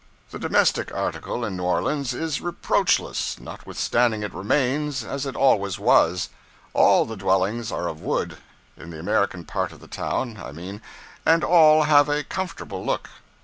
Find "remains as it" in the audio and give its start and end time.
4.33-5.35